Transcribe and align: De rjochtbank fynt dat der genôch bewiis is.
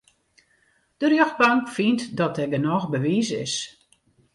De 0.99 1.05
rjochtbank 1.09 1.63
fynt 1.75 2.01
dat 2.19 2.35
der 2.37 2.49
genôch 2.55 2.87
bewiis 2.93 3.29
is. 3.45 3.53